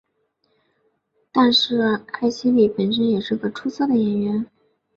[1.31, 1.79] 但是
[2.13, 4.47] 艾希莉本身也是个出色的演员。